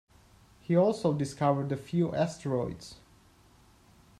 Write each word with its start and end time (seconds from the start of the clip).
He 0.61 0.75
also 0.75 1.13
discovered 1.13 1.71
a 1.71 1.77
few 1.77 2.15
asteroids. 2.15 2.95